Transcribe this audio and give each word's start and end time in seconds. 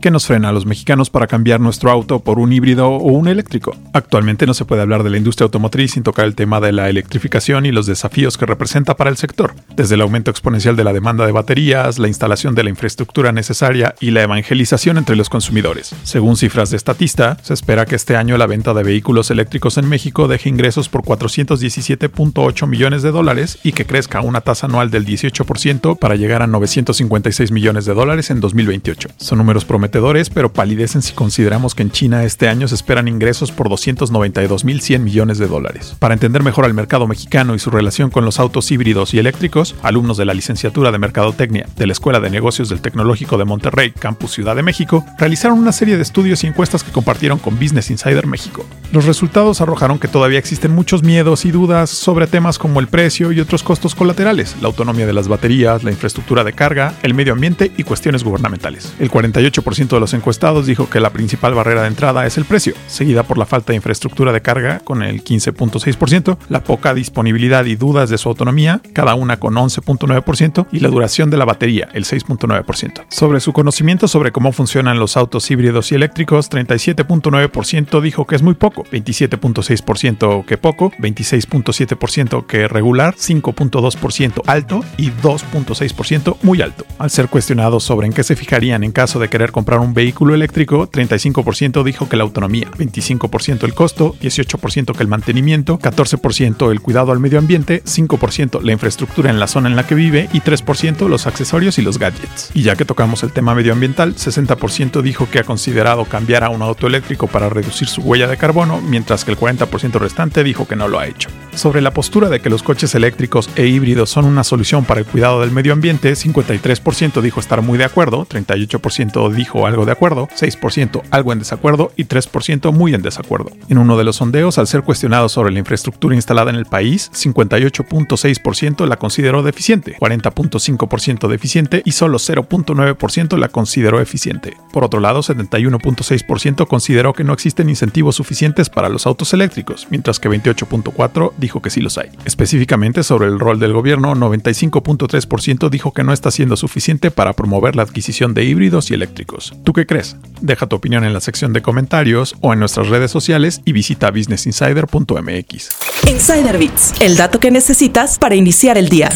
¿Qué 0.00 0.12
nos 0.12 0.26
frena 0.26 0.50
a 0.50 0.52
los 0.52 0.64
mexicanos 0.64 1.10
para 1.10 1.26
cambiar 1.26 1.58
nuestro 1.58 1.90
auto 1.90 2.20
por 2.20 2.38
un 2.38 2.52
híbrido 2.52 2.88
o 2.88 3.10
un 3.10 3.26
eléctrico? 3.26 3.76
Actualmente 3.92 4.46
no 4.46 4.54
se 4.54 4.64
puede 4.64 4.80
hablar 4.80 5.02
de 5.02 5.10
la 5.10 5.16
industria 5.16 5.46
automotriz 5.46 5.94
sin 5.94 6.04
tocar 6.04 6.26
el 6.26 6.36
tema 6.36 6.60
de 6.60 6.70
la 6.70 6.88
electrificación 6.88 7.66
y 7.66 7.72
los 7.72 7.86
desafíos 7.86 8.38
que 8.38 8.46
representa 8.46 8.94
para 8.96 9.10
el 9.10 9.16
sector, 9.16 9.54
desde 9.74 9.96
el 9.96 10.00
aumento 10.02 10.30
exponencial 10.30 10.76
de 10.76 10.84
la 10.84 10.92
demanda 10.92 11.26
de 11.26 11.32
baterías, 11.32 11.98
la 11.98 12.06
instalación 12.06 12.54
de 12.54 12.62
la 12.62 12.70
infraestructura 12.70 13.32
necesaria 13.32 13.96
y 13.98 14.12
la 14.12 14.22
evangelización 14.22 14.98
entre 14.98 15.16
los 15.16 15.28
consumidores. 15.28 15.92
Según 16.04 16.36
cifras 16.36 16.70
de 16.70 16.78
Statista, 16.78 17.36
se 17.42 17.54
espera 17.54 17.84
que 17.84 17.96
este 17.96 18.14
año 18.14 18.38
la 18.38 18.46
venta 18.46 18.74
de 18.74 18.84
vehículos 18.84 19.32
eléctricos 19.32 19.78
en 19.78 19.88
México 19.88 20.28
deje 20.28 20.48
ingresos 20.48 20.88
por 20.88 21.02
417.8 21.02 22.68
millones 22.68 23.02
de 23.02 23.10
dólares 23.10 23.58
y 23.64 23.72
que 23.72 23.84
crezca 23.84 24.18
a 24.18 24.22
una 24.22 24.42
tasa 24.42 24.68
anual 24.68 24.92
del 24.92 25.04
18% 25.04 25.98
para 25.98 26.14
llegar 26.14 26.42
a 26.42 26.46
956 26.46 27.50
millones 27.50 27.84
de 27.84 27.94
dólares 27.94 28.30
en 28.30 28.38
2028. 28.38 29.08
Son 29.16 29.38
números 29.38 29.64
prometedores 29.64 29.87
pero 30.32 30.52
palidecen 30.52 31.02
si 31.02 31.12
consideramos 31.12 31.74
que 31.74 31.82
en 31.82 31.90
China 31.90 32.24
este 32.24 32.48
año 32.48 32.68
se 32.68 32.74
esperan 32.74 33.08
ingresos 33.08 33.52
por 33.52 33.68
292.100 33.68 34.98
millones 35.00 35.38
de 35.38 35.46
dólares. 35.46 35.96
Para 35.98 36.14
entender 36.14 36.42
mejor 36.42 36.64
al 36.64 36.74
mercado 36.74 37.06
mexicano 37.06 37.54
y 37.54 37.58
su 37.58 37.70
relación 37.70 38.10
con 38.10 38.24
los 38.24 38.38
autos 38.38 38.70
híbridos 38.70 39.14
y 39.14 39.18
eléctricos, 39.18 39.74
alumnos 39.82 40.16
de 40.16 40.24
la 40.24 40.34
licenciatura 40.34 40.92
de 40.92 40.98
Mercadotecnia 40.98 41.66
de 41.76 41.86
la 41.86 41.92
Escuela 41.92 42.20
de 42.20 42.30
Negocios 42.30 42.68
del 42.68 42.80
Tecnológico 42.80 43.38
de 43.38 43.44
Monterrey, 43.44 43.92
Campus 43.92 44.32
Ciudad 44.32 44.56
de 44.56 44.62
México, 44.62 45.04
realizaron 45.18 45.58
una 45.58 45.72
serie 45.72 45.96
de 45.96 46.02
estudios 46.02 46.44
y 46.44 46.46
encuestas 46.46 46.84
que 46.84 46.92
compartieron 46.92 47.38
con 47.38 47.58
Business 47.58 47.90
Insider 47.90 48.26
México. 48.26 48.64
Los 48.92 49.04
resultados 49.04 49.60
arrojaron 49.60 49.98
que 49.98 50.08
todavía 50.08 50.38
existen 50.38 50.74
muchos 50.74 51.02
miedos 51.02 51.44
y 51.44 51.50
dudas 51.50 51.90
sobre 51.90 52.26
temas 52.26 52.58
como 52.58 52.80
el 52.80 52.88
precio 52.88 53.32
y 53.32 53.40
otros 53.40 53.62
costos 53.62 53.94
colaterales, 53.94 54.56
la 54.60 54.68
autonomía 54.68 55.06
de 55.06 55.12
las 55.12 55.28
baterías, 55.28 55.84
la 55.84 55.90
infraestructura 55.90 56.44
de 56.44 56.52
carga, 56.52 56.94
el 57.02 57.14
medio 57.14 57.32
ambiente 57.32 57.72
y 57.76 57.82
cuestiones 57.84 58.24
gubernamentales. 58.24 58.94
El 58.98 59.10
48% 59.10 59.77
de 59.86 60.00
los 60.00 60.12
encuestados 60.12 60.66
dijo 60.66 60.90
que 60.90 60.98
la 60.98 61.10
principal 61.10 61.54
barrera 61.54 61.82
de 61.82 61.88
entrada 61.88 62.26
es 62.26 62.36
el 62.36 62.44
precio, 62.44 62.74
seguida 62.88 63.22
por 63.22 63.38
la 63.38 63.46
falta 63.46 63.72
de 63.72 63.76
infraestructura 63.76 64.32
de 64.32 64.42
carga 64.42 64.80
con 64.80 65.04
el 65.04 65.22
15.6%, 65.22 66.36
la 66.48 66.64
poca 66.64 66.94
disponibilidad 66.94 67.64
y 67.64 67.76
dudas 67.76 68.10
de 68.10 68.18
su 68.18 68.28
autonomía, 68.28 68.80
cada 68.92 69.14
una 69.14 69.38
con 69.38 69.54
11.9%, 69.54 70.66
y 70.72 70.80
la 70.80 70.88
duración 70.88 71.30
de 71.30 71.36
la 71.36 71.44
batería, 71.44 71.88
el 71.92 72.04
6.9%. 72.04 73.04
Sobre 73.08 73.38
su 73.38 73.52
conocimiento 73.52 74.08
sobre 74.08 74.32
cómo 74.32 74.50
funcionan 74.50 74.98
los 74.98 75.16
autos 75.16 75.48
híbridos 75.50 75.92
y 75.92 75.94
eléctricos, 75.94 76.50
37.9% 76.50 78.00
dijo 78.00 78.26
que 78.26 78.34
es 78.34 78.42
muy 78.42 78.54
poco, 78.54 78.82
27.6% 78.84 80.44
que 80.44 80.58
poco, 80.58 80.90
26.7% 80.98 82.46
que 82.46 82.66
regular, 82.66 83.14
5.2% 83.14 84.42
alto 84.46 84.84
y 84.96 85.10
2.6% 85.10 86.36
muy 86.42 86.62
alto. 86.62 86.84
Al 86.98 87.10
ser 87.10 87.28
cuestionados 87.28 87.84
sobre 87.84 88.08
en 88.08 88.12
qué 88.12 88.24
se 88.24 88.34
fijarían 88.34 88.82
en 88.82 88.92
caso 88.92 89.18
de 89.18 89.28
querer 89.28 89.52
comprar 89.68 89.86
un 89.86 89.92
vehículo 89.92 90.34
eléctrico, 90.34 90.90
35% 90.90 91.82
dijo 91.84 92.08
que 92.08 92.16
la 92.16 92.22
autonomía, 92.22 92.70
25% 92.78 93.64
el 93.64 93.74
costo, 93.74 94.14
18% 94.18 94.96
que 94.96 95.02
el 95.02 95.08
mantenimiento, 95.10 95.78
14% 95.78 96.72
el 96.72 96.80
cuidado 96.80 97.12
al 97.12 97.20
medio 97.20 97.38
ambiente, 97.38 97.82
5% 97.84 98.62
la 98.62 98.72
infraestructura 98.72 99.28
en 99.28 99.38
la 99.38 99.46
zona 99.46 99.68
en 99.68 99.76
la 99.76 99.86
que 99.86 99.94
vive 99.94 100.30
y 100.32 100.40
3% 100.40 101.06
los 101.06 101.26
accesorios 101.26 101.78
y 101.78 101.82
los 101.82 101.98
gadgets. 101.98 102.50
Y 102.54 102.62
ya 102.62 102.76
que 102.76 102.86
tocamos 102.86 103.22
el 103.24 103.32
tema 103.32 103.54
medioambiental, 103.54 104.14
60% 104.14 105.02
dijo 105.02 105.28
que 105.30 105.40
ha 105.40 105.44
considerado 105.44 106.06
cambiar 106.06 106.44
a 106.44 106.48
un 106.48 106.62
auto 106.62 106.86
eléctrico 106.86 107.26
para 107.26 107.50
reducir 107.50 107.88
su 107.88 108.00
huella 108.00 108.26
de 108.26 108.38
carbono, 108.38 108.80
mientras 108.80 109.26
que 109.26 109.32
el 109.32 109.38
40% 109.38 109.98
restante 109.98 110.44
dijo 110.44 110.66
que 110.66 110.76
no 110.76 110.88
lo 110.88 110.98
ha 110.98 111.08
hecho. 111.08 111.28
Sobre 111.58 111.80
la 111.80 111.90
postura 111.90 112.28
de 112.28 112.38
que 112.38 112.50
los 112.50 112.62
coches 112.62 112.94
eléctricos 112.94 113.50
e 113.56 113.66
híbridos 113.66 114.10
son 114.10 114.26
una 114.26 114.44
solución 114.44 114.84
para 114.84 115.00
el 115.00 115.06
cuidado 115.06 115.40
del 115.40 115.50
medio 115.50 115.72
ambiente, 115.72 116.12
53% 116.12 117.20
dijo 117.20 117.40
estar 117.40 117.62
muy 117.62 117.76
de 117.78 117.84
acuerdo, 117.84 118.28
38% 118.28 119.32
dijo 119.32 119.66
algo 119.66 119.84
de 119.84 119.90
acuerdo, 119.90 120.28
6% 120.28 121.02
algo 121.10 121.32
en 121.32 121.40
desacuerdo 121.40 121.90
y 121.96 122.04
3% 122.04 122.72
muy 122.72 122.94
en 122.94 123.02
desacuerdo. 123.02 123.50
En 123.68 123.78
uno 123.78 123.98
de 123.98 124.04
los 124.04 124.14
sondeos, 124.14 124.56
al 124.58 124.68
ser 124.68 124.84
cuestionado 124.84 125.28
sobre 125.28 125.50
la 125.50 125.58
infraestructura 125.58 126.14
instalada 126.14 126.50
en 126.50 126.56
el 126.56 126.64
país, 126.64 127.10
58.6% 127.12 128.86
la 128.86 128.96
consideró 128.96 129.42
deficiente, 129.42 129.96
40.5% 129.98 131.26
deficiente 131.26 131.82
y 131.84 131.90
solo 131.90 132.18
0.9% 132.18 133.36
la 133.36 133.48
consideró 133.48 134.00
eficiente. 134.00 134.56
Por 134.72 134.84
otro 134.84 135.00
lado, 135.00 135.22
71.6% 135.22 136.68
consideró 136.68 137.14
que 137.14 137.24
no 137.24 137.32
existen 137.32 137.68
incentivos 137.68 138.14
suficientes 138.14 138.70
para 138.70 138.88
los 138.88 139.08
autos 139.08 139.34
eléctricos, 139.34 139.88
mientras 139.90 140.20
que 140.20 140.30
28.4% 140.30 141.47
dijo 141.48 141.62
que 141.62 141.70
sí 141.70 141.80
los 141.80 141.96
hay. 141.96 142.10
Específicamente 142.26 143.02
sobre 143.02 143.26
el 143.26 143.38
rol 143.38 143.58
del 143.58 143.72
gobierno, 143.72 144.14
95.3% 144.14 145.70
dijo 145.70 145.92
que 145.92 146.04
no 146.04 146.12
está 146.12 146.30
siendo 146.30 146.56
suficiente 146.56 147.10
para 147.10 147.32
promover 147.32 147.74
la 147.74 147.84
adquisición 147.84 148.34
de 148.34 148.44
híbridos 148.44 148.90
y 148.90 148.94
eléctricos. 148.94 149.54
¿Tú 149.64 149.72
qué 149.72 149.86
crees? 149.86 150.16
Deja 150.42 150.66
tu 150.66 150.76
opinión 150.76 151.04
en 151.04 151.14
la 151.14 151.20
sección 151.20 151.54
de 151.54 151.62
comentarios 151.62 152.36
o 152.42 152.52
en 152.52 152.58
nuestras 152.58 152.88
redes 152.88 153.10
sociales 153.10 153.62
y 153.64 153.72
visita 153.72 154.10
businessinsider.mx. 154.10 155.70
Insider 156.06 156.58
Bits, 156.58 156.92
el 157.00 157.16
dato 157.16 157.40
que 157.40 157.50
necesitas 157.50 158.18
para 158.18 158.34
iniciar 158.34 158.76
el 158.76 158.90
día. 158.90 159.08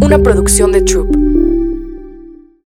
Una 0.00 0.18
producción 0.18 0.72
de 0.72 0.82
Troop. 0.82 1.29